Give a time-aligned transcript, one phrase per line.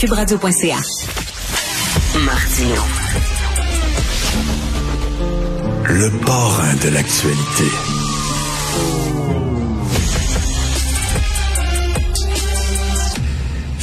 [0.00, 0.80] cubradio.ca.
[2.24, 2.82] Martino.
[5.84, 7.99] Le parrain de l'actualité.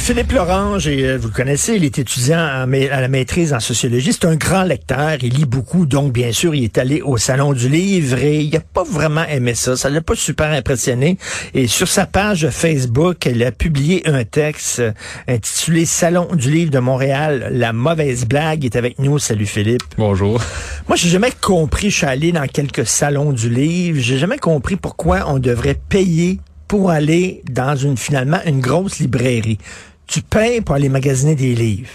[0.08, 4.14] Philippe Lorange, et, euh, vous le connaissez, il est étudiant à, la maîtrise en sociologie.
[4.14, 7.52] C'est un grand lecteur, il lit beaucoup, donc bien sûr, il est allé au Salon
[7.52, 9.76] du Livre et il n'a pas vraiment aimé ça.
[9.76, 11.18] Ça l'a pas super impressionné.
[11.52, 14.92] Et sur sa page Facebook, elle a publié un texte euh,
[15.28, 18.64] intitulé Salon du Livre de Montréal, la mauvaise blague.
[18.64, 19.18] Il est avec nous.
[19.18, 19.82] Salut Philippe.
[19.98, 20.40] Bonjour.
[20.88, 24.76] Moi, j'ai jamais compris, je suis allé dans quelques salons du livre, j'ai jamais compris
[24.76, 29.58] pourquoi on devrait payer pour aller dans une, finalement, une grosse librairie.
[30.08, 31.90] Tu payes pour aller magasiner des livres.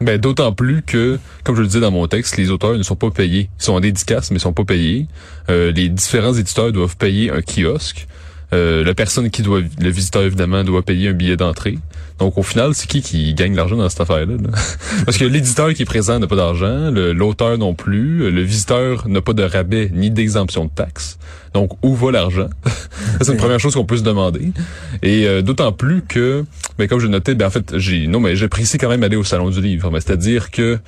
[0.00, 2.96] Ben, d'autant plus que, comme je le disais dans mon texte, les auteurs ne sont
[2.96, 3.48] pas payés.
[3.58, 5.06] Ils sont en dédicace, mais ils sont pas payés.
[5.48, 8.06] Euh, les différents éditeurs doivent payer un kiosque.
[8.52, 11.78] Euh, la personne qui doit, le visiteur évidemment, doit payer un billet d'entrée.
[12.18, 14.34] Donc au final, c'est qui qui gagne l'argent dans cette affaire-là?
[14.34, 14.50] là?
[15.04, 19.20] Parce que l'éditeur qui est présent n'a pas d'argent, l'auteur non plus, le visiteur n'a
[19.20, 21.18] pas de rabais ni d'exemption de taxes.
[21.52, 22.48] Donc où va l'argent?
[23.20, 24.52] c'est une première chose qu'on peut se demander.
[25.02, 26.44] Et euh, d'autant plus que,
[26.78, 29.24] ben, comme je notais, ben, en fait, j'ai non mais j'apprécie quand même aller au
[29.24, 29.90] salon du livre.
[29.90, 30.78] Mais c'est-à-dire que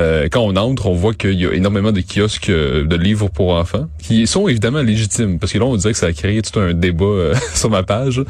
[0.00, 3.28] euh, quand on entre, on voit qu'il y a énormément de kiosques euh, de livres
[3.28, 5.38] pour enfants qui sont évidemment légitimes.
[5.38, 7.84] Parce que là, on dirait que ça a créé tout un débat euh, sur ma
[7.84, 8.22] page.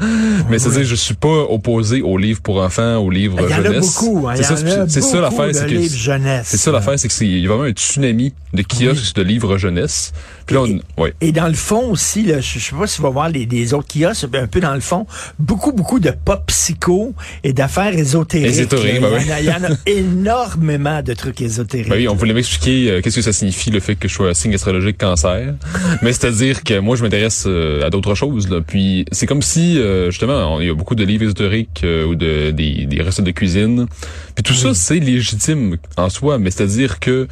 [0.49, 3.57] Mais c'est-à-dire, je suis pas opposé aux livres pour enfants, aux livres Il y en
[3.57, 3.95] a jeunesse.
[3.95, 4.27] beaucoup.
[4.29, 6.47] hein, C'est il y ça, en a c'est ça l'affaire, c'est que jeunesse.
[6.47, 9.23] c'est ça l'affaire, c'est que c'est il y a vraiment un tsunami de kiosques de
[9.23, 10.13] livres jeunesse.
[10.45, 11.13] Puis là, on, ouais.
[11.21, 13.73] Et dans le fond aussi, là, je, je sais pas si vas voir les, les
[13.73, 15.07] autres kiosques, un peu dans le fond,
[15.39, 17.13] beaucoup, beaucoup de pop psycho
[17.43, 18.47] et d'affaires ésotériques.
[18.47, 19.09] Ésotériques, là.
[19.09, 21.89] ben il, y en a, il y en a énormément de trucs ésotériques.
[21.89, 24.29] Ben oui, on voulait m'expliquer euh, qu'est-ce que ça signifie le fait que je sois
[24.29, 25.55] un signe astrologique cancer.
[26.03, 28.47] Mais c'est-à-dire que moi, je m'intéresse euh, à d'autres choses.
[28.49, 28.61] Là.
[28.65, 32.25] Puis c'est comme si, euh, justement, il y a beaucoup de livres ésotériques ou de,
[32.51, 33.87] des, des recettes de cuisine.
[34.35, 36.37] Puis tout ça, c'est légitime en soi.
[36.37, 37.27] Mais c'est-à-dire que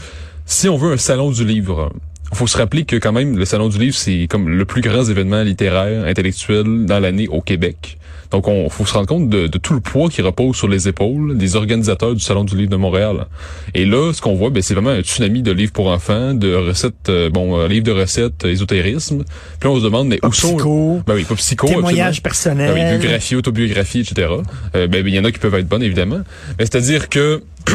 [0.45, 1.91] si on veut un salon du livre,
[2.33, 5.03] faut se rappeler que quand même, le salon du livre, c'est comme le plus grand
[5.03, 7.97] événement littéraire, intellectuel dans l'année au Québec.
[8.33, 10.87] Donc, on faut se rendre compte de, de tout le poids qui repose sur les
[10.87, 13.27] épaules des organisateurs du Salon du Livre de Montréal.
[13.75, 16.51] Et là, ce qu'on voit, ben, c'est vraiment un tsunami de livres pour enfants, de
[16.55, 19.23] recettes, euh, bon, euh, livres de recettes, euh, ésotérisme.
[19.59, 20.55] Puis on se demande, mais où sont...
[20.55, 22.73] psycho, Ben oui, pas psycho, témoignages personnels.
[22.73, 24.27] Ben oui, biographie, autobiographie, etc.
[24.75, 26.21] Euh, ben, il y en a qui peuvent être bonnes, évidemment.
[26.57, 27.43] Mais c'est-à-dire que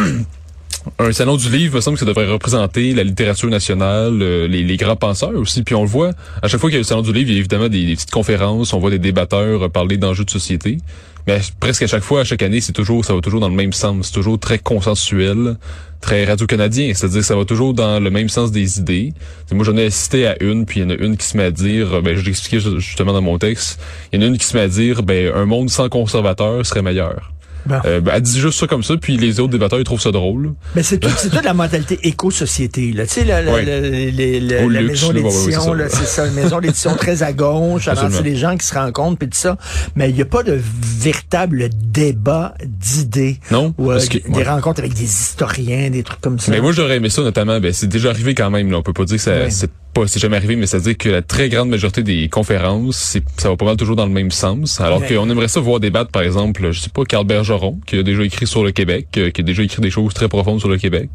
[0.99, 4.63] un salon du livre, me semble que ça devrait représenter la littérature nationale, euh, les,
[4.63, 5.63] les grands penseurs aussi.
[5.63, 6.13] Puis on le voit,
[6.43, 7.85] à chaque fois qu'il y a le salon du livre, il y a évidemment des,
[7.87, 10.79] des petites conférences, on voit des débatteurs euh, parler d'enjeux de société.
[11.27, 13.55] Mais presque à chaque fois, à chaque année, c'est toujours, ça va toujours dans le
[13.55, 14.07] même sens.
[14.07, 15.57] C'est toujours très consensuel,
[16.01, 16.93] très radio-canadien.
[16.95, 19.13] C'est-à-dire, ça va toujours dans le même sens des idées.
[19.45, 21.37] T'sais, moi, j'en ai assisté à une, puis il y en a une qui se
[21.37, 23.79] met à dire, euh, ben, je l'expliquais ju- justement dans mon texte,
[24.11, 26.65] il y en a une qui se met à dire, ben, un monde sans conservateurs
[26.65, 27.31] serait meilleur.
[27.67, 27.77] Bon.
[27.85, 30.11] Euh, ben, elle dit juste ça comme ça, puis les autres débatteurs, ils trouvent ça
[30.11, 30.55] drôle.
[30.75, 33.07] Mais c'est tout, c'est toute la mentalité éco-société, là.
[33.07, 35.75] Tu sais, la, la, la, la- la- la luxe, maison d'édition, c'est ça.
[35.75, 37.89] là, c'est ça, une maison d'édition très à gauche.
[37.89, 39.57] Alors, c'est les gens qui se rencontrent, puis tout ça.
[39.97, 40.59] Mais il n'y a pas de
[41.03, 43.39] véritable débat d'idées.
[43.51, 44.49] Non, Ou euh, que- des ouais.
[44.49, 46.51] rencontres avec des historiens, des trucs comme ça.
[46.51, 48.79] Mais moi, j'aurais aimé ça, notamment, ben, c'est déjà arrivé quand même, là.
[48.79, 50.97] On peut pas dire que ça, c'est pas, c'est jamais arrivé, mais ça veut dire
[50.97, 54.31] que la très grande majorité des conférences, ça va pas mal toujours dans le même
[54.31, 54.81] sens.
[54.81, 55.15] Alors Ouais.
[55.15, 58.23] qu'on aimerait ça voir débattre, par exemple, je sais pas, Carl Bergeron, qui a déjà
[58.23, 60.77] écrit sur le Québec, euh, qui a déjà écrit des choses très profondes sur le
[60.79, 61.09] Québec.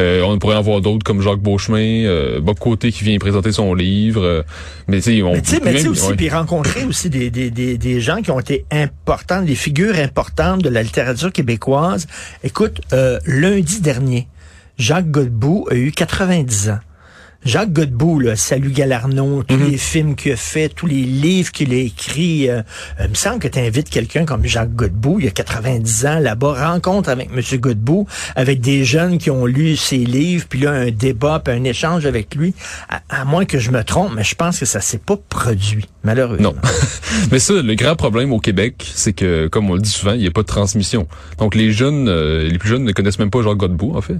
[0.00, 3.52] Euh, on pourrait en voir d'autres comme Jacques Beauchemin, euh, Bob Côté qui vient présenter
[3.52, 4.22] son livre.
[4.22, 4.42] euh,
[4.88, 5.32] mais tu sais, on
[5.64, 9.54] Mais aussi, puis rencontrer aussi des, des, des, des gens qui ont été importants, des
[9.54, 12.06] figures importantes de la littérature québécoise.
[12.44, 14.28] Écoute, euh, lundi dernier,
[14.78, 16.78] Jacques Godbout a eu 90 ans.
[17.46, 19.70] Jacques Godbout, là, Salut Galarno, tous Mhm.
[19.70, 22.50] les films qu'il a fait, tous les livres qu'il a écrits.
[22.50, 22.62] euh,
[23.02, 26.18] il me semble que tu invites quelqu'un comme Jacques Godbout, il y a 90 ans,
[26.18, 27.40] là-bas, rencontre avec M.
[27.60, 31.62] Godbout, avec des jeunes qui ont lu ses livres, puis là, un débat, puis un
[31.64, 32.52] échange avec lui.
[32.88, 35.84] À, à moins que je me trompe, mais je pense que ça s'est pas produit,
[36.02, 36.52] malheureusement.
[36.52, 36.54] Non.
[37.30, 40.20] Mais ça, le grand problème au Québec, c'est que, comme on le dit souvent, il
[40.20, 41.06] n'y a pas de transmission.
[41.38, 44.16] Donc les jeunes, euh, les plus jeunes ne connaissent même pas Jacques Godbout, en fait.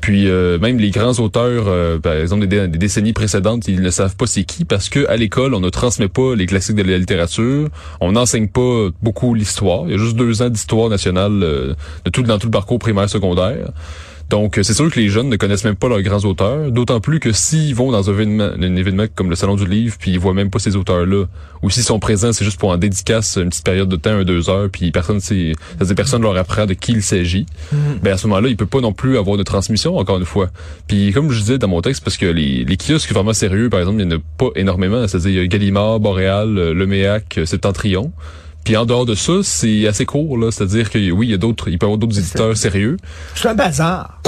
[0.00, 3.90] Puis euh, même les grands auteurs, euh, par exemple des, des décennies précédentes, ils ne
[3.90, 6.82] savent pas c'est qui parce que à l'école, on ne transmet pas les classiques de
[6.82, 7.68] la littérature,
[8.00, 9.84] on n'enseigne pas beaucoup l'histoire.
[9.86, 11.74] Il y a juste deux ans d'histoire nationale euh,
[12.04, 13.70] de tout dans tout le parcours primaire secondaire.
[14.28, 17.00] Donc, euh, c'est sûr que les jeunes ne connaissent même pas leurs grands auteurs, d'autant
[17.00, 20.12] plus que s'ils vont dans un événement, un événement comme le Salon du Livre, puis
[20.12, 21.26] ils voient même pas ces auteurs-là,
[21.62, 24.24] ou s'ils sont présents, c'est juste pour en dédicace une petite période de temps, un,
[24.24, 25.52] deux heures, puis personne, c'est,
[25.96, 27.76] personne leur apprend de qui il s'agit, mm.
[28.02, 30.50] ben à ce moment-là, il peut pas non plus avoir de transmission, encore une fois.
[30.88, 33.80] Puis comme je disais dans mon texte, parce que les, les kiosques vraiment sérieux, par
[33.80, 38.12] exemple, il n'y en a pas énormément, c'est-à-dire Gallimard, Boréal, Leméac, Septentrion.
[38.66, 40.50] Puis en dehors de ça, c'est assez court, là.
[40.50, 42.96] C'est-à-dire que oui, il y a d'autres, il peut y avoir d'autres éditeurs sérieux.
[43.36, 44.20] C'est un bazar.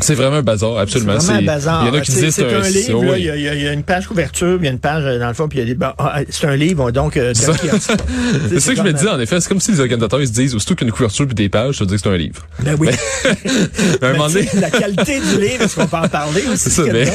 [0.00, 1.18] C'est vraiment un bazar, absolument.
[1.18, 1.82] C'est un bazar.
[1.82, 3.04] Il y en a qui disent c'est un, un livre.
[3.04, 5.04] Là, il, y a, il, y a, une page couverture, il y a une page
[5.04, 5.74] euh, dans le fond, puis il y a des.
[5.74, 7.16] Bah, ah, c'est un livre, donc.
[7.16, 7.52] Euh, c'est ça
[8.72, 9.40] que je me dis en effet.
[9.40, 11.34] C'est comme si les organisateurs ils se disent aussitôt qu'il y a une couverture puis
[11.34, 12.46] des pages, ça veut dire que c'est un livre.
[12.62, 12.88] Ben oui.
[14.02, 14.48] un moment donné...
[14.60, 16.70] La qualité du livre, est-ce qu'on peut en parler aussi?
[16.70, 16.82] C'est ça.
[16.84, 17.08] Mais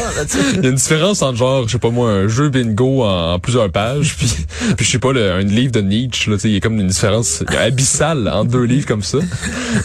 [0.55, 3.39] il y a une différence entre genre, je sais pas moi, un jeu bingo en,
[3.39, 4.27] plusieurs pages, puis,
[4.75, 6.29] puis je sais pas, le, un livre de Nietzsche.
[6.29, 9.19] Là, il y a comme une différence abyssale entre deux livres comme ça.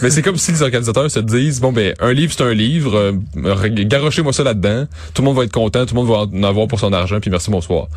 [0.03, 2.88] Mais c'est comme si les organisateurs se disent bon ben un livre c'est un livre.
[2.94, 3.12] Euh,
[3.85, 4.87] garochez-moi ça là-dedans.
[5.14, 7.20] Tout le monde va être content, tout le monde va en avoir pour son argent,
[7.20, 7.88] puis merci, bonsoir.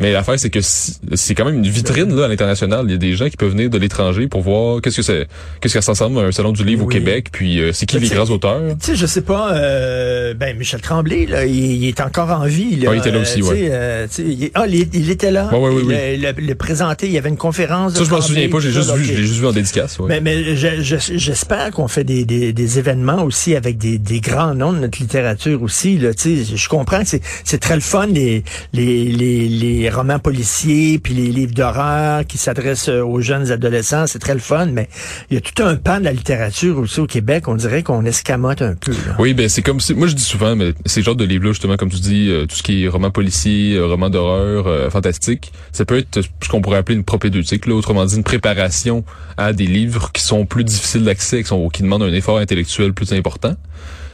[0.00, 2.84] Mais l'affaire, c'est que c'est quand même une vitrine là à l'international.
[2.86, 5.28] Il y a des gens qui peuvent venir de l'étranger pour voir qu'est-ce que c'est,
[5.60, 7.98] qu'est-ce que ça ressemble à un salon du livre au Québec, puis euh, c'est qui
[7.98, 8.60] les grands auteurs?
[8.80, 9.54] Tu sais, je sais pas.
[9.54, 12.76] Euh, ben Michel Tremblay, là, il, est encore en vie.
[12.76, 13.68] Là, ah, il était là aussi, ouais.
[13.70, 15.48] Euh, il, ah, il, était là.
[15.52, 17.94] Ouais, ouais, oui, le, le, présenté, il y avait une conférence.
[17.94, 18.60] Ça, je m'en souviens pas.
[18.60, 19.98] J'ai juste vu, je l'ai juste vu en dédicace.
[20.00, 24.72] Mais, mais j'espère qu'on fait des, des, des, événements aussi avec des, des grands noms
[24.72, 25.98] de notre littérature aussi.
[25.98, 31.28] Là, je comprends que c'est très le fun, les, les, les, romans policiers, puis les
[31.28, 34.88] livres d'horreur qui s'adressent euh, aux jeunes adolescents, c'est très le fun, mais
[35.30, 38.04] il y a tout un pan de la littérature aussi au Québec, on dirait qu'on
[38.04, 38.92] escamote un peu.
[39.18, 41.76] Oui, ben c'est comme si, moi je dis souvent, mais ces genres de livres-là, justement,
[41.76, 45.84] comme tu dis, euh, tout ce qui est roman policier, euh, roman d'horreur, fantastique, ça
[45.84, 49.04] peut être ce qu'on pourrait appeler une propédeutique, là, autrement dit une préparation
[49.36, 52.92] à des livres qui sont plus difficiles d'accès, qui, sont, qui demandent un effort intellectuel
[52.92, 53.54] plus important.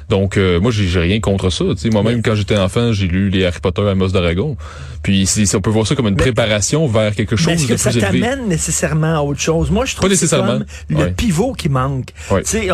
[0.09, 1.65] Donc, euh, moi, j'ai rien contre ça.
[1.91, 4.57] Moi-même, quand j'étais enfant, j'ai lu les Harry Potter à Moss d'Aragon.
[5.03, 8.49] Puis, on peut voir ça comme une préparation vers quelque chose est-ce que ça t'amène
[8.49, 9.71] nécessairement à autre chose?
[9.71, 12.13] Moi, je trouve que c'est comme le pivot qui manque.
[12.29, 12.69] Tu sais,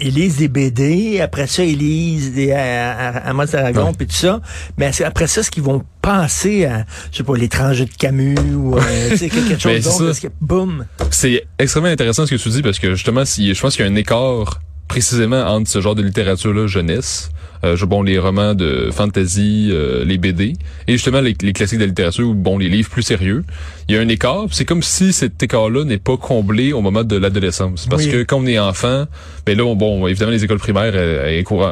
[0.00, 4.40] ils lisent des BD, après ça, ils lisent des Amos d'Aragon, puis tout ça.
[4.78, 8.76] Mais après ça, ce qu'ils vont penser à, je sais pas, l'étranger de Camus ou
[8.76, 10.34] euh, quelque chose d'autre?
[10.40, 10.84] Boum!
[11.10, 13.88] C'est extrêmement intéressant ce que tu dis parce que justement, si, je pense qu'il y
[13.88, 17.30] a un écart précisément entre ce genre de littérature-là jeunesse,
[17.64, 20.54] euh, bon les romans de fantasy, euh, les BD,
[20.88, 23.44] et justement les, classiques de la littérature ou bon les livres plus sérieux.
[23.88, 24.46] Il y a un écart.
[24.50, 28.38] C'est comme si cet écart-là n'est pas comblé au moment de l'adolescence, parce que quand
[28.38, 29.06] on est enfant,
[29.46, 30.94] ben là bon évidemment les écoles primaires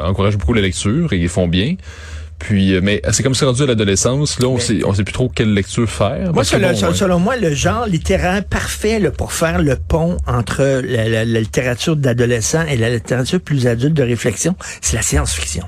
[0.05, 1.75] encouragent beaucoup la lecture et ils font bien.
[2.41, 5.13] Puis, euh, mais c'est comme c'est rendu à l'adolescence, là, on sait, on sait plus
[5.13, 6.33] trop quelle lecture faire.
[6.33, 11.95] Moi, selon, moi, le genre littéraire parfait là, pour faire le pont entre la, littérature
[11.95, 15.63] d'adolescent et la littérature plus adulte de réflexion, c'est la science-fiction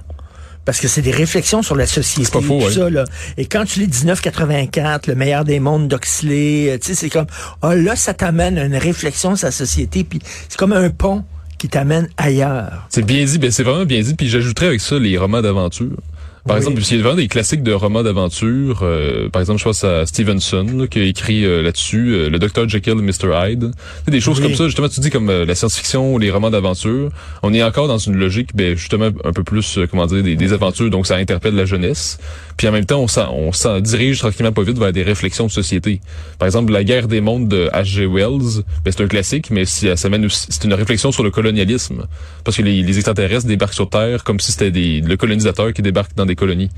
[0.65, 2.31] parce que c'est des réflexions sur la société.
[2.31, 3.03] Pas faux, ça, là.
[3.37, 7.27] Et quand tu lis 1984, le meilleur des mondes d'Oxley, euh, tu sais, c'est comme,
[7.61, 11.23] oh là, ça t'amène à une réflexion sur la société, puis c'est comme un pont
[11.59, 12.87] qui t'amène ailleurs.
[12.89, 15.97] C'est bien dit, ben c'est vraiment bien dit, puis j'ajouterais avec ça les romans d'aventure.
[16.45, 18.81] Par exemple, il y a vraiment des classiques de romans d'aventure.
[18.83, 22.67] Euh, par exemple, je pense à Stevenson qui a écrit euh, là-dessus euh, le Dr
[22.67, 23.71] Jekyll et Mr Hyde.
[24.07, 24.65] Des choses comme ça.
[24.65, 27.11] Justement, tu dis comme la science-fiction ou les romans d'aventure.
[27.43, 30.51] On est encore dans une logique, ben, justement, un peu plus, comment dire, des, des,
[30.51, 30.89] aventures.
[30.89, 32.19] Donc, ça interpelle la jeunesse.
[32.57, 36.01] Puis en même temps, on s'en dirige tranquillement pas vite vers des réflexions de société.
[36.39, 38.05] Par exemple, La guerre des mondes de H.G.
[38.05, 42.05] Wells, ben, c'est un classique, mais ça mène c'est une réflexion sur le colonialisme.
[42.43, 45.81] Parce que les, les extraterrestres débarquent sur Terre comme si c'était des le colonisateur qui
[45.81, 46.69] débarque dans des colonies.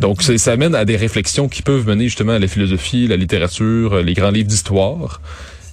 [0.00, 4.02] Donc ça amène à des réflexions qui peuvent mener justement à la philosophie, la littérature,
[4.02, 5.20] les grands livres d'histoire.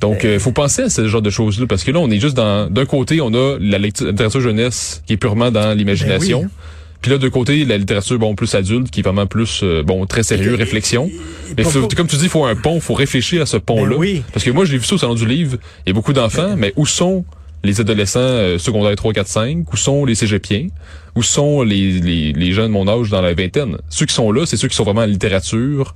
[0.01, 2.19] Donc, il euh, faut penser à ce genre de choses-là, parce que là, on est
[2.19, 2.69] juste dans...
[2.69, 6.41] D'un côté, on a la littérature jeunesse qui est purement dans l'imagination.
[6.41, 6.49] Ben
[7.05, 10.07] puis là, de côté, la littérature, bon, plus adulte, qui est vraiment plus, euh, bon,
[10.07, 11.07] très sérieux, réflexion.
[11.55, 11.63] Mais
[11.95, 13.95] comme tu dis, il faut un pont, il faut réfléchir à ce pont-là.
[13.99, 15.57] Ben Parce que moi, j'ai vu ça au Salon du Livre.
[15.85, 17.23] Il y a beaucoup d'enfants, mais où sont
[17.65, 19.73] les adolescents euh, secondaires 3, 4, 5?
[19.73, 20.67] Où sont les cégepiens?
[21.15, 23.77] Où sont les, les, les gens de mon âge dans la vingtaine?
[23.89, 25.95] Ceux qui sont là, c'est ceux qui sont vraiment en littérature,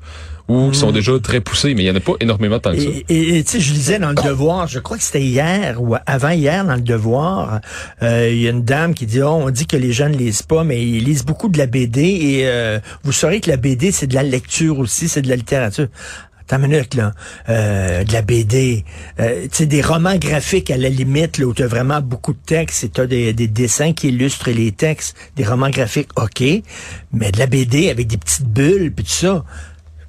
[0.50, 0.94] ou qui sont hmm.
[0.94, 2.90] déjà très poussés, mais il y en a pas énormément tant que ça.
[3.08, 6.32] Et tu sais, je lisais dans le Devoir, je crois que c'était hier ou avant
[6.32, 7.62] hier dans le Devoir,
[8.02, 10.42] euh, il y a une dame qui dit, oh, on dit que les jeunes lisent
[10.42, 13.92] pas, mais ils lisent beaucoup de la BD et euh, vous saurez que la BD
[13.92, 15.88] c'est de la lecture aussi, c'est de la littérature
[16.50, 17.14] T'as une minute, là.
[17.48, 18.84] Euh, de la BD.
[19.20, 22.84] Euh, tu des romans graphiques à la limite, là, où t'as vraiment beaucoup de textes
[22.84, 25.16] et t'as des, des dessins qui illustrent les textes.
[25.36, 26.42] Des romans graphiques, OK.
[27.14, 29.46] Mais de la BD avec des petites bulles, puis tout ça.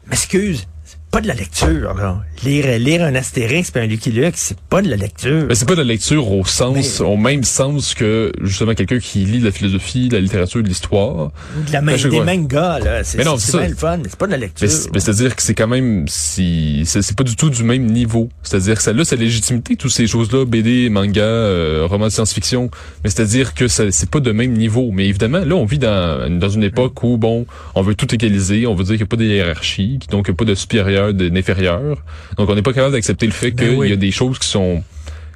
[0.06, 0.66] M'excuse,
[1.10, 2.22] pas de la lecture, là.
[2.44, 5.46] Lire, lire un Astérix et un Lucky Luke, c'est pas de la lecture.
[5.48, 9.18] Mais c'est pas de la lecture au sens, au même sens que, justement, quelqu'un qui
[9.20, 11.32] lit de la philosophie, de la littérature, de l'histoire.
[11.66, 13.04] De la main, des mangas, là.
[13.04, 14.68] C'est, Mais non, c'est c'est le fun, mais c'est pas de la lecture.
[14.68, 17.86] Mais, mais c'est-à-dire que c'est quand même, si, c'est c'est pas du tout du même
[17.86, 18.28] niveau.
[18.42, 22.70] C'est-à-dire que ça a sa légitimité, toutes ces choses-là, BD, manga, euh, roman de science-fiction.
[23.02, 24.90] Mais c'est-à-dire que ça, c'est pas de même niveau.
[24.92, 28.66] Mais évidemment, là, on vit dans, dans une époque où, bon, on veut tout égaliser,
[28.66, 30.54] on veut dire qu'il n'y a pas de hiérarchie, donc il n'y a pas de
[30.54, 31.98] supérieur, de d'inférieur.
[32.36, 33.90] Donc on n'est pas capable d'accepter le fait Ben qu'il oui.
[33.90, 34.82] y a des choses qui sont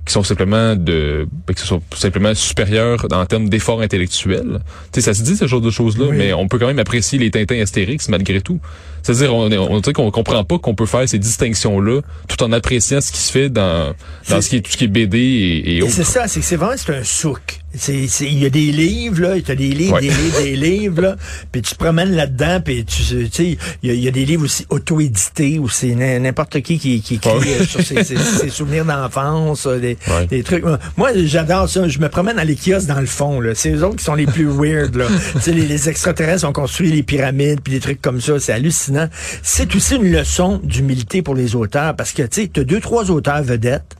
[0.06, 4.58] qui sont simplement de ben, qui sont simplement supérieures en termes d'efforts intellectuels.
[4.92, 6.16] Tu sais, ça se dit ce genre de choses-là, Oui.
[6.18, 8.60] mais on peut quand même apprécier les Tintins Astérix malgré tout.
[9.02, 13.12] C'est-à-dire, on, on qu'on comprend pas qu'on peut faire ces distinctions-là tout en appréciant ce
[13.12, 13.94] qui se fait dans,
[14.28, 15.92] dans ce qui est, tout ce qui est BD et, et Et autres.
[15.92, 17.60] c'est ça, c'est que c'est vraiment c'est un souk.
[17.76, 20.00] C'est, il y a des livres là, tu as des livres, Ouais.
[20.02, 21.16] des livres, des livres là,
[21.50, 24.10] puis tu te promènes là-dedans, puis tu tu sais, il y, a- il y a
[24.10, 27.56] des livres aussi auto-édités où c'est n'importe qui qui, qui écrit Ouais.
[27.60, 30.26] euh, sur ses, ses- ses souvenirs d'enfance, euh, des, Ouais.
[30.28, 30.64] des trucs.
[30.96, 31.88] Moi, j'adore ça.
[31.88, 33.54] Je me promène dans les kiosques dans le fond là.
[33.54, 35.06] C'est eux autres qui sont les plus weird là.
[35.46, 38.38] les, les extraterrestres ont construit les pyramides puis des trucs comme ça.
[38.38, 39.08] C'est hallucinant.
[39.42, 43.10] C'est aussi une leçon d'humilité pour les auteurs parce que tu sais, t'as deux trois
[43.10, 43.96] auteurs vedettes.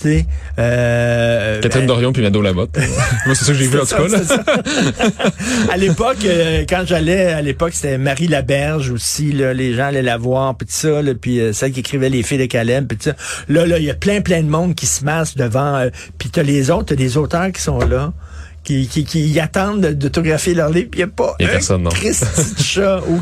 [0.00, 0.26] Tu sais,
[0.58, 2.76] euh, Catherine ben, Dorion puis Mado Lamotte.
[3.26, 4.18] Moi, c'est ça que j'ai vu en tout cas, là.
[5.70, 10.02] à l'époque, euh, quand j'allais, à l'époque, c'était Marie Laberge aussi, là, les gens allaient
[10.02, 12.86] la voir, puis tout ça, là, puis euh, celle qui écrivait Les filles de Caleb,
[12.88, 13.16] puis tout ça.
[13.48, 16.28] Là, là, il y a plein, plein de monde qui se masse devant, euh, puis
[16.30, 18.12] t'as les autres, t'as des auteurs qui sont là.
[18.64, 21.48] Qui, qui, qui attendent de- d'autographier leur livre, puis il n'y a pas Y a
[21.48, 21.90] un personne, non.
[22.62, 23.00] Chat.
[23.08, 23.20] Ou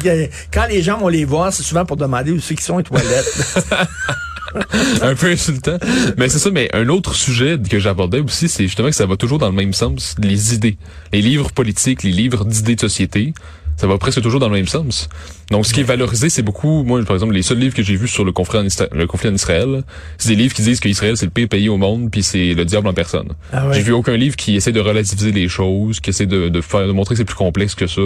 [0.55, 2.85] quand les gens vont les voir, c'est souvent pour demander où ceux qui sont les
[2.85, 3.27] toilettes.
[5.03, 5.79] un peu insultant.
[6.17, 9.17] Mais c'est ça, mais un autre sujet que j'abordais aussi, c'est justement que ça va
[9.17, 10.77] toujours dans le même sens, les idées.
[11.13, 13.33] Les livres politiques, les livres d'idées de société,
[13.77, 15.09] ça va presque toujours dans le même sens.
[15.51, 17.97] Donc, ce qui est valorisé, c'est beaucoup, moi, par exemple, les seuls livres que j'ai
[17.97, 19.83] vus sur le conflit en, Isra- le conflit en Israël,
[20.17, 22.65] c'est des livres qui disent qu'Israël, c'est le pire pays au monde, puis c'est le
[22.65, 23.29] diable en personne.
[23.53, 23.75] Ah ouais.
[23.75, 26.87] J'ai vu aucun livre qui essaie de relativiser les choses, qui essaie de, de faire,
[26.87, 28.01] de montrer que c'est plus complexe que ça.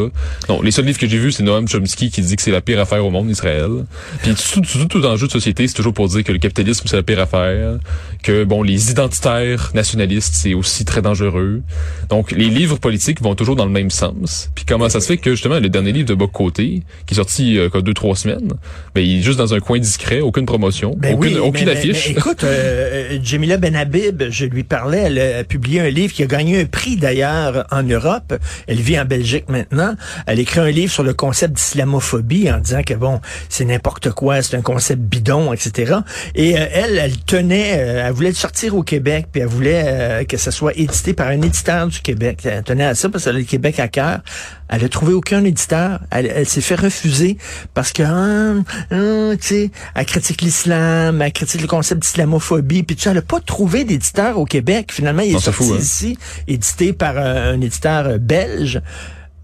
[0.49, 2.63] Non, les seuls livres que j'ai vus, c'est Noam Chomsky qui dit que c'est la
[2.63, 3.71] pire affaire au monde, Israël.
[4.23, 6.97] Puis tout, tout, tout enjeu de société, c'est toujours pour dire que le capitalisme, c'est
[6.97, 7.79] la pire affaire,
[8.27, 11.63] que, bon, les identitaires nationalistes, c'est aussi très dangereux.
[12.09, 14.51] Donc, les livres politiques vont toujours dans le même sens.
[14.57, 17.17] Puis comment ça se fait que, justement, le dernier livre de Boc Côté, qui est
[17.17, 18.49] sorti, euh, deux, trois semaines,
[18.97, 21.75] ben, il est juste dans un coin discret, aucune promotion, Ben aucune, oui, aucune mais-
[21.75, 22.07] mais- affiche.
[22.09, 26.25] mais écoute, euh, euh, Jamila Benhabib, je lui parlais, elle a publié un livre qui
[26.25, 28.35] a gagné un prix d'ailleurs en Europe.
[28.67, 29.95] Elle vit en Belgique maintenant.
[30.27, 34.43] Elle écrit un livre sur le concept d'islamophobie en disant que bon, c'est n'importe quoi,
[34.43, 35.95] c'est un concept bidon, etc.
[36.35, 39.85] Et euh, elle, elle tenait, euh, elle voulait le sortir au Québec, puis elle voulait
[39.87, 42.41] euh, que ça soit édité par un éditeur du Québec.
[42.45, 44.21] Elle tenait à ça parce qu'elle a le Québec à cœur.
[44.69, 46.01] Elle a trouvé aucun éditeur.
[46.11, 47.37] Elle, elle s'est fait refuser
[47.75, 53.03] parce que, hein, tu sais, elle critique l'islam, elle critique le concept d'islamophobie, puis tu
[53.03, 54.91] sais, elle a pas trouvé d'éditeur au Québec.
[54.93, 55.79] Finalement, il est Non, sorti fou, hein.
[55.81, 56.19] ici,
[56.49, 58.81] édité par euh, un éditeur euh, belge.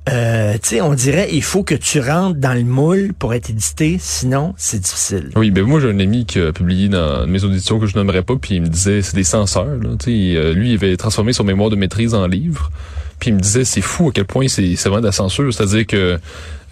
[0.09, 3.51] Euh, tu sais, on dirait, il faut que tu rentres dans le moule pour être
[3.51, 5.31] édité, sinon, c'est difficile.
[5.37, 8.23] Oui, ben moi j'ai un ami qui a publié dans mes auditions que je nommerais
[8.23, 9.65] pas, puis il me disait c'est des censeurs.
[9.67, 12.73] Là, euh, lui, il avait transformé son mémoire de maîtrise en livre,
[13.21, 15.87] puis il me disait c'est fou à quel point c'est vraiment de la censure, c'est-à-dire
[15.87, 16.19] que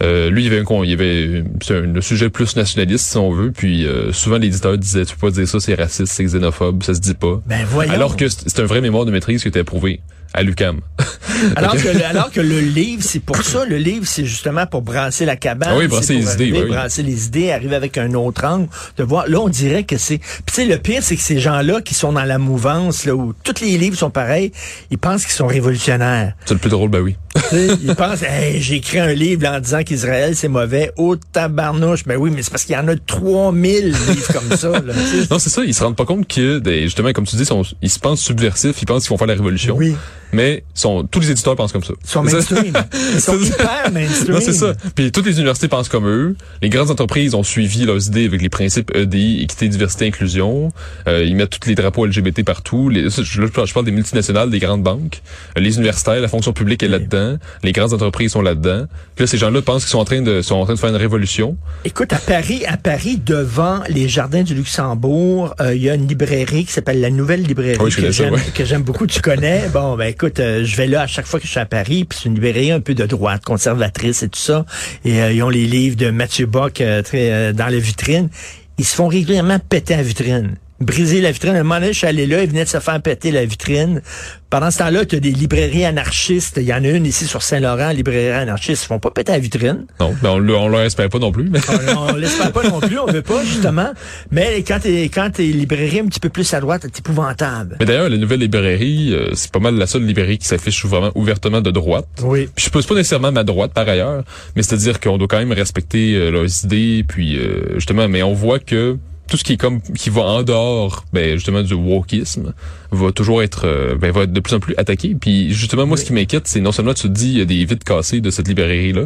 [0.03, 2.57] euh, lui il y avait un con- il y avait c'est un, le sujet plus
[2.57, 5.75] nationaliste si on veut, puis euh, souvent l'éditeur disait tu peux pas dire ça c'est
[5.75, 7.41] raciste, c'est xénophobe, ça se dit pas.
[7.45, 7.93] Ben voyons.
[7.93, 10.01] Alors que c'est un vrai mémoire de maîtrise qui était approuvé
[10.33, 10.79] à l'UCAM.
[11.55, 13.65] Alors que, le, alors que le livre, c'est pour ça.
[13.65, 15.69] Le livre, c'est justement pour brasser la cabane.
[15.73, 16.75] Ah oui, brasser les idées, arriver, oui, oui.
[16.75, 19.27] Brasser les idées, arriver avec un autre angle, de voir.
[19.27, 20.19] Là, on dirait que c'est.
[20.19, 23.15] Puis tu sais, le pire, c'est que ces gens-là qui sont dans la mouvance, là,
[23.15, 24.51] où tous les livres sont pareils,
[24.91, 26.33] ils pensent qu'ils sont révolutionnaires.
[26.45, 27.15] C'est le plus drôle, ben oui.
[27.53, 30.91] Ils pensent, hey, j'ai écrit un livre là, en disant qu'Israël, c'est mauvais.
[30.97, 32.03] Oh, tabarnouche.
[32.05, 34.93] Ben oui, mais c'est parce qu'il y en a 3000 livres comme ça, là.
[35.31, 37.63] Non, c'est ça, ils se rendent pas compte que, des- justement, comme tu dis, sont-
[37.81, 39.75] ils se pensent subversifs, ils pensent qu'ils vont faire la révolution.
[39.75, 39.95] Oui.
[40.33, 41.93] Mais sont, tous les éditeurs pensent comme ça.
[42.03, 42.73] Ils sont mainstream.
[43.13, 44.33] Ils sont hyper mainstream.
[44.33, 44.73] Non, c'est ça.
[44.95, 46.35] Puis toutes les universités pensent comme eux.
[46.61, 50.71] Les grandes entreprises ont suivi leurs idées avec les principes EDI, équité, diversité, inclusion.
[51.07, 52.89] Euh, ils mettent tous les drapeaux LGBT partout.
[52.89, 55.21] Les, je, je parle des multinationales, des grandes banques.
[55.55, 57.37] Les universitaires, la fonction publique est là-dedans.
[57.63, 58.85] Les grandes entreprises sont là-dedans.
[59.15, 60.89] Puis là, ces gens-là pensent qu'ils sont en train de, sont en train de faire
[60.89, 61.57] une révolution.
[61.85, 66.07] Écoute, à Paris, à Paris, devant les jardins du Luxembourg, euh, il y a une
[66.07, 68.39] librairie qui s'appelle la Nouvelle Librairie Oui, j'aime ouais.
[68.53, 69.07] que j'aime beaucoup.
[69.07, 69.61] Tu connais?
[69.71, 72.05] Bon, ben écoute, euh, je vais là à chaque fois que je suis à Paris,
[72.05, 74.65] puis c'est une librairie un peu de droite, conservatrice et tout ça.
[75.03, 78.29] Et euh, ils ont les livres de Mathieu Bock euh, euh, dans la vitrine.
[78.77, 81.55] ils se font régulièrement péter la vitrine briser la vitrine.
[81.55, 83.45] À un moment donné, je suis allé là, il venait de se faire péter la
[83.45, 84.01] vitrine.
[84.49, 86.57] Pendant ce temps-là, tu as des librairies anarchistes.
[86.57, 88.83] Il y en a une ici sur Saint-Laurent, librairie anarchiste.
[88.83, 89.85] Ils font pas péter la vitrine.
[89.99, 91.49] Non, ben on, on leur espère pas non plus.
[91.95, 93.91] on, on l'espère pas non plus, on veut pas, justement.
[94.29, 97.77] Mais quand t'es, quand t'es librairie un petit peu plus à droite, c'est épouvantable.
[97.79, 101.11] Mais d'ailleurs, la nouvelle librairie, euh, c'est pas mal la seule librairie qui s'affiche vraiment
[101.15, 102.07] ouvertement de droite.
[102.23, 102.49] Oui.
[102.53, 104.23] Puis je pose pas nécessairement ma droite par ailleurs,
[104.55, 108.33] mais c'est-à-dire qu'on doit quand même respecter euh, leurs idées, puis euh, justement, mais on
[108.33, 108.97] voit que
[109.31, 112.53] tout ce qui est comme qui va en dehors ben justement du wokisme
[112.91, 115.15] va toujours être euh, ben va être de plus en plus attaqué.
[115.17, 117.45] Puis justement moi ce qui m'inquiète c'est non seulement tu te dis il y a
[117.45, 119.03] des vides cassées de cette librairie là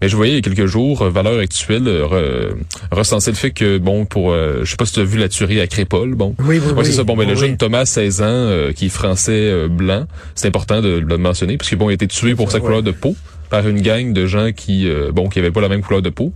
[0.00, 2.52] mais je voyais il y a quelques jours euh, valeur actuelle euh,
[2.92, 5.60] recenser le fait que bon pour je sais pas si tu as vu la tuerie
[5.60, 6.36] à Crépole bon.
[6.38, 7.02] Oui, oui, ouais, c'est ça.
[7.02, 11.18] Bon ben le jeune Thomas 16 ans qui est français blanc c'est important de le
[11.18, 13.16] mentionner parce que bon il a été tué pour sa couleur de peau
[13.50, 16.32] par une gang de gens qui bon qui avaient pas la même couleur de peau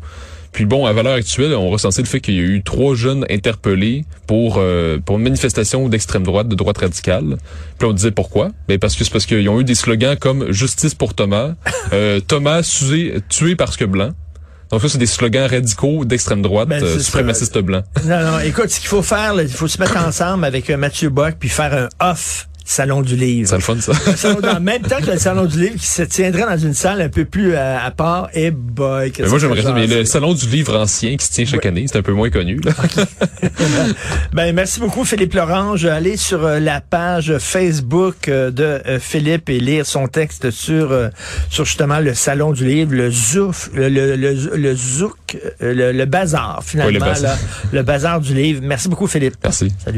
[0.52, 3.25] puis bon, à valeur actuelle, on recensait le fait qu'il y a eu trois jeunes
[3.31, 7.37] interpellés pour euh, pour une manifestation d'extrême droite, de droite radicale.
[7.78, 8.50] Puis on disait pourquoi?
[8.69, 11.55] Ben parce que c'est parce qu'ils ont eu des slogans comme justice pour Thomas,
[11.93, 14.12] euh, Thomas tué, tué parce que blanc.
[14.71, 17.85] Donc ça, c'est des slogans radicaux d'extrême droite, Ben, euh, blancs.
[18.05, 21.09] Non, non, écoute, ce qu'il faut faire, il faut se mettre ensemble avec euh, Mathieu
[21.09, 23.48] Bock puis faire un off Salon du livre.
[23.48, 23.92] C'est le fun, ça.
[24.14, 27.00] Salon en même temps que le Salon du livre qui se tiendrait dans une salle
[27.00, 28.28] un peu plus euh, à part.
[28.34, 29.72] Et boy, Mais moi, j'aimerais ça.
[29.72, 32.28] Mais le salon du livre ancien qui se tient chaque année, c'est un peu moins
[32.28, 32.60] connu.
[32.62, 32.72] Là.
[34.32, 35.84] Ben, merci beaucoup, Philippe Lorange.
[35.87, 41.08] Allez sur euh, la page Facebook euh, de Philippe et lire son texte sur, euh,
[41.50, 46.04] sur justement le salon du livre, le zouf, le, le, le, le zouk, le, le
[46.04, 47.32] bazar, finalement, Oui, le bazar.
[47.32, 47.38] là,
[47.72, 48.60] le bazar du livre.
[48.62, 49.37] Merci beaucoup, Philippe.
[49.42, 49.72] Merci.
[49.82, 49.96] Salut.